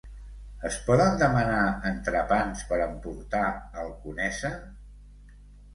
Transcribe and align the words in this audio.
Es 0.69 0.77
poden 0.87 1.19
demanar 1.19 1.61
entrepans 1.91 2.65
per 2.73 2.81
emportar 2.89 3.47
al 3.85 3.95
Conesa? 4.07 4.55